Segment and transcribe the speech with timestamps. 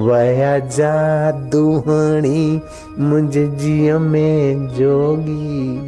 [0.00, 2.60] वया जादूहणी
[2.98, 5.78] मुझे जिय में जोगी।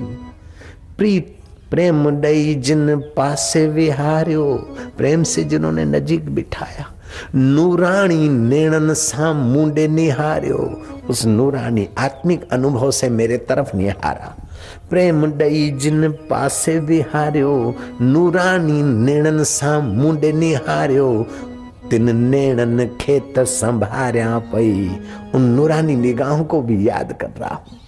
[0.99, 1.37] प्रीत,
[1.71, 4.67] प्रेम डई जिन पासे विहारियो,
[4.99, 6.91] प्रेम से जिन्होंने नजीक बिठाया।
[7.35, 14.37] नूरानी नेणन सा मुंडे निहारियो, उस नूरानी आत्मिक अनुभव से मेरे तरफ़ निहारा।
[14.91, 21.27] प्रेम डई जिन पासे विहारियो नूरानी नेणन सा मुंडे निहारियो
[21.95, 25.01] तिन नेणन खेत संभारिया पई।
[25.35, 27.79] उन नूरानी निगाहों को भी याद कर रहा हूँ।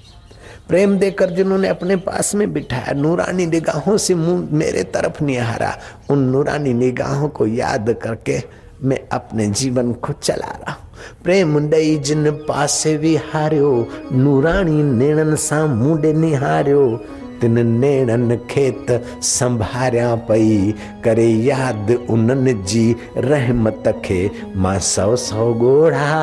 [0.69, 5.79] प्रेम देकर जिन्होंने अपने पास में बिठाया, नूरानी निगाहों से मुँह मेरे तरफ़ निहारा
[6.11, 8.43] उन नूरानी निगाहों को याद करके
[8.85, 10.91] मैं अपने जीवन को चला रहा हूँ।
[11.25, 17.01] प्रेम डई जिन पासे विहारियो, नूरानी नेणन सा मुंडे निहारियो।
[17.41, 18.91] तिन नेणन खेत
[19.23, 22.85] संभारिया पई करे याद उन्हनि जी
[23.17, 24.21] रहमत खे
[24.65, 26.23] माँ सौ सौ ॻोढ़ा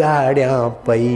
[0.00, 0.56] ॻाढ़िया
[0.86, 1.08] पई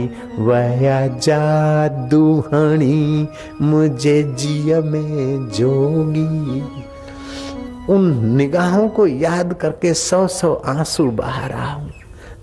[0.47, 3.27] वया जादू हणी
[3.61, 6.61] मुझे जिय में जोगी
[7.93, 11.91] उन निगाहों को याद करके सौ सौ आँसू बहा रहा हूँ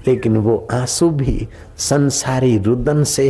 [0.06, 1.46] लेकिन वो आँसू भी
[1.88, 3.28] संसारी रुदन से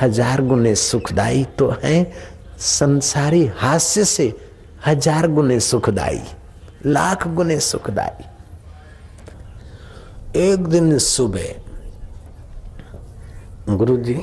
[0.00, 2.00] हज़ार गुने सुखदाई तो हैं
[2.58, 4.32] संसारी हास्य से
[4.86, 6.22] हज़ार गुने सुखदाई,
[6.86, 8.24] लाख गुने सुखदाई।
[10.40, 11.54] एक दिन सुबह
[13.68, 14.14] गुरु जी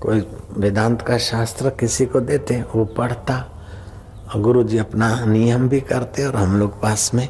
[0.00, 0.20] कोई
[0.56, 3.36] वेदांत का शास्त्र किसी को देते, वो पढ़ता,
[4.34, 7.28] और गुरु जी अपना नियम भी करते और हम लोग पास में,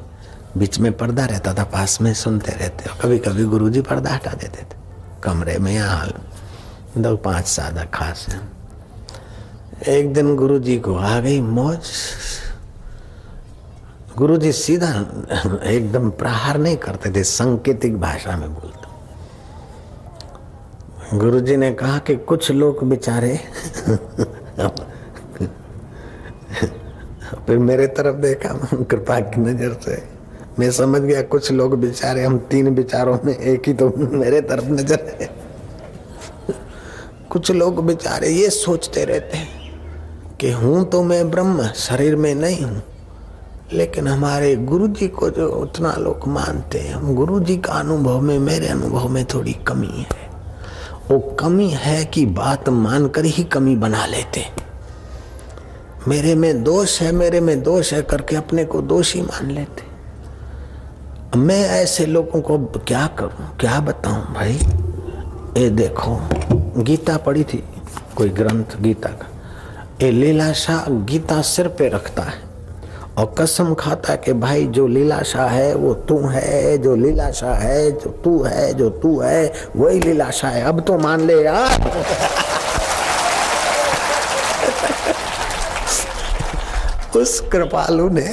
[0.56, 4.10] बीच में पर्दा रहता था, पास में सुनते रहते, और कभी कभी गुरु जी पर्दा
[4.10, 4.78] हटा देते थे,
[5.22, 6.12] कमरे में या हाल
[6.96, 8.59] दो पाँच सादा खास है।
[9.80, 11.90] एक दिन गुरु जी को आ गई मौज।
[14.16, 14.88] गुरु जी सीधा
[15.64, 18.88] एकदम प्रहार नहीं करते थे, संकेतिक भाषा में बोलते।
[21.18, 23.36] गुरु जी ने कहा कि कुछ लोग बेचारे,
[27.46, 28.48] फिर मेरे तरफ़ देखा,
[28.84, 30.02] कृपा की नज़र से।
[30.58, 34.64] मैं समझ गया, कुछ लोग बेचारे, हम तीन विचारों में एक ही तो मेरे तरफ़
[34.64, 35.28] नज़र है।
[37.30, 39.59] कुछ लोग बेचारे ये सोचते रहते हैं।
[40.40, 42.82] कि हूँ तो मैं ब्रह्म, शरीर में नहीं हूँ।
[43.72, 48.20] लेकिन हमारे गुरु जी को जो उतना लोग मानते हैं, हम गुरु जी का अनुभव
[48.20, 50.28] में, मेरे अनुभव में थोड़ी कमी है।
[51.10, 54.44] वो कमी है कि बात मानकर ही कमी बना लेते
[56.08, 59.88] मेरे में दोष है, मेरे में दोष है करके अपने को दोषी मान लेते
[61.38, 64.54] मैं ऐसे लोगों को क्या करूँ, क्या बताऊँ भाई?
[65.62, 66.16] ये देखो,
[66.82, 67.64] गीता पढ़ी थी,
[68.16, 69.28] कोई ग्रंथ गीता का।
[70.02, 72.38] ये लीलाशाह गीता सिर पे रखता है
[73.18, 78.10] और कसम खाता कि भाई जो लीलाशाह है, वो तू है, जो लीलाशाह है, जो
[78.24, 81.68] तू है, जो तू है, वही लीलाशाह है। अब तो मान ले यार।
[87.16, 88.26] उस कृपालु ने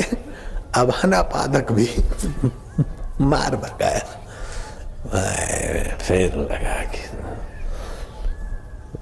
[0.76, 1.90] अभाना पादक भी
[3.22, 4.06] मार भगाया।
[5.98, 7.17] फिर लगा कि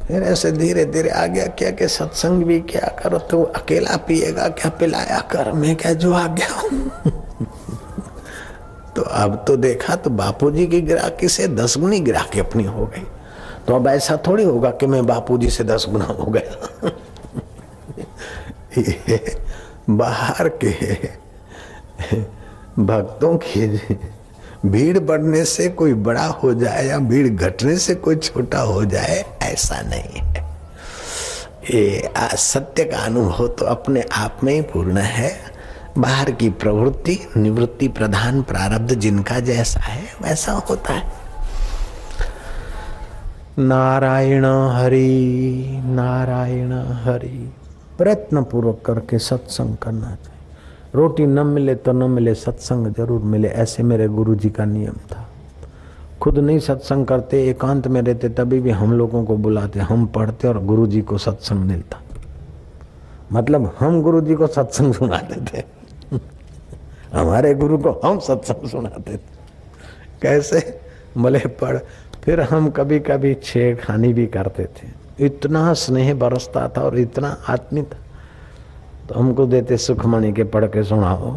[0.08, 4.48] फिर ऐसे धीरे धीरे आ गया क्या कि सत्संग भी क्या करो तो अकेला पिएगा,
[4.50, 5.52] क्या पिलाया कर?
[5.52, 6.92] मैं क्या जो आ गया हूँ?
[8.96, 13.04] तो अब तो देखा तो बापूजी की ग्राहकी से दस गुनी ग्राहकी अपनी हो गई।
[13.68, 16.92] तो अब ऐसा थोड़ी होगा कि मैं बापूजी से दस गुना हो गया।
[19.90, 20.94] बाहर के
[22.82, 23.68] भक्तों की
[24.66, 29.24] भीड़ बढ़ने से कोई बड़ा हो जाए या भीड़ घटने से कोई छोटा हो जाए,
[29.44, 30.44] ऐसा नहीं है।
[31.66, 35.32] ये सत्य का अनुभव तो अपने आप में ही पूर्ण है।
[35.98, 41.14] बाहर की प्रवृत्ति, निवृत्ति प्रधान प्रारब्ध जिनका जैसा है, वैसा होता है।
[43.60, 46.72] नारायण हरि नारायण
[47.04, 47.52] हरि
[47.98, 50.35] प्रयत्न पूर्वक करके सत्संग करना चाहिए।
[50.96, 54.94] रोटी न मिले तो न मिले, सत्संग ज़रूर मिले, ऐसे मेरे गुरु जी का नियम
[54.94, 55.30] था।
[56.22, 60.48] खुद नहीं सत्संग करते, एकांत में रहते, तभी भी हम लोगों को बुलाते, हम पढ़ते
[60.48, 62.02] और गुरु जी को सत्संग मिलता।
[63.32, 65.64] मतलब हम गुरु जी को सत्संग सुनाते थे।
[67.14, 69.22] हमारे गुरु को हम सत्संग सुनाते थे।
[70.22, 70.82] कैसे?
[71.18, 71.78] बोले पढ़,
[72.24, 77.38] फिर हम कभी कभी छेड़ खानी भी करते थे। इतना स्नेह बरसता था और इतना
[77.50, 77.90] आत्मिक
[79.10, 81.32] तो हमको देते सुखमणि के पढ़ के सुनाओ।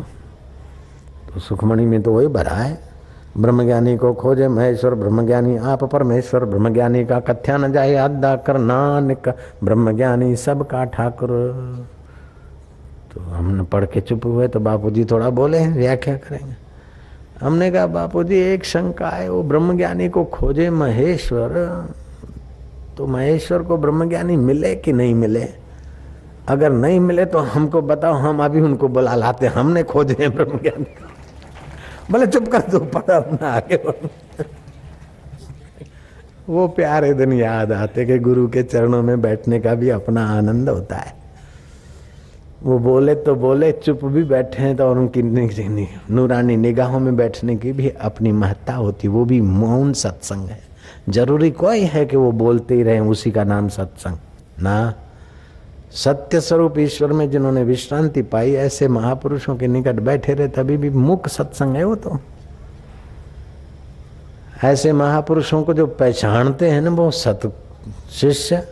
[1.28, 2.78] तो सुखमणि में तो वही भरा है।
[3.38, 9.28] ब्रह्मज्ञानी को खोजे, महेश्वर ब्रह्मज्ञानी, आप परमेश्वर ब्रह्मज्ञानी का कथ्या न जाए अदा कर नानक
[9.64, 11.30] ब्रह्मज्ञानी सबका ठाकुर।
[13.14, 16.56] तो हमने पढ़ के चुप हुए तो बापूजी थोड़ा बोले, व्याख्या करेंगे।
[17.40, 21.50] हमने कहा बापू जी एक शंका है, वो ब्रह्मज्ञानी को खोजे महेश्वर
[22.96, 25.48] तो महेश्वर को ब्रह्मज्ञानी मिले कि नहीं मिले?
[26.48, 30.86] अगर नहीं मिले तो हमको बताओ, हम अभी उनको बुला लाते हमने खोजे हैं ब्रह्मज्ञानी
[32.10, 33.76] बोले चुप कर दो पढ़ा अपना आगे
[36.48, 40.68] वो प्यारे दिन याद आते कि गुरु के चरणों में बैठने का भी अपना आनंद
[40.68, 41.16] होता है।
[42.62, 45.22] वो बोले तो बोले, चुप भी बैठे हैं तो और उनकी
[46.10, 50.60] नूरानी निगाहों में बैठने की भी अपनी महत्ता होती, वो भी मौन सत्संग है।
[51.08, 54.16] ज़रूरी कोई है कि वो बोलते ही रहे, उसी का नाम सत्संग।
[54.62, 54.94] ना?
[55.92, 60.90] सत्य स्वरूप ईश्वर में जिन्होंने विश्रांति पाई, ऐसे महापुरुषों के निकट बैठे रहे, तभी भी
[60.90, 62.18] मुख सत्संग है वो तो।
[64.64, 67.52] ऐसे महापुरुषों को जो पहचानते हैं ना, वो सत
[68.12, 68.62] शिष्य,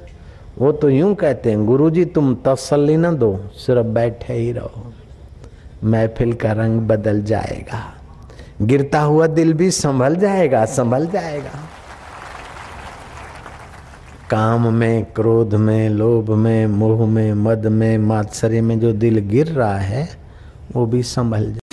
[0.58, 4.92] वो तो यूँ कहते हैं, गुरुजी तुम तसल्ली न दो, सिर्फ़ बैठे ही रहो,
[5.84, 7.82] महफिल का रंग बदल जाएगा।
[8.62, 11.58] गिरता हुआ दिल भी संभल जाएगा संभल जाएगा।
[14.30, 19.46] काम में, क्रोध में, लोभ में, मोह में, मद में, मात्सर्य में जो दिल गिर
[19.46, 20.08] रहा है,
[20.76, 21.65] वो भी संभल जाए।